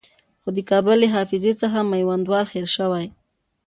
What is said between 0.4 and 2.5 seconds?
خو د کابل له حافظې څخه میوندوال